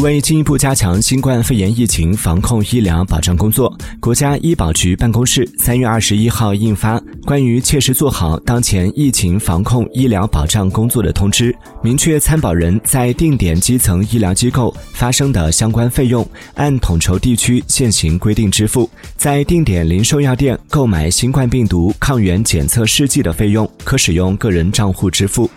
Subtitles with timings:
[0.00, 25.50] 为进一步加强新冠肺炎疫情防控医疗保障工作国家医保局办公室三月二十一号印发关于切实做好当前疫情防控医疗保障工作的通知明确参保人在定点基层医疗机构发生的相关费用按统筹地区现行规定支付在定点零售药店购买新冠病毒抗原检测试剂的费用可使用个人账户支付。